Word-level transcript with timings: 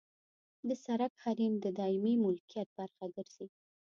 د 0.67 0.69
سرک 0.83 1.13
حریم 1.23 1.53
د 1.59 1.65
دایمي 1.79 2.15
ملکیت 2.25 2.69
برخه 2.79 3.05
ګرځي 3.15 3.47